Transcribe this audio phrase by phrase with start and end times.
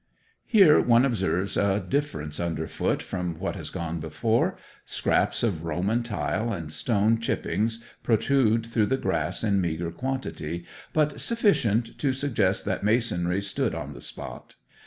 [0.47, 6.51] Here one observes a difference underfoot from what has gone before: scraps of Roman tile
[6.51, 12.83] and stone chippings protrude through the grass in meagre quantity, but sufficient to suggest that
[12.83, 14.55] masonry stood on the spot.